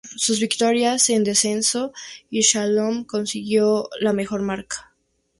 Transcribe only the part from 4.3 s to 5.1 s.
marca.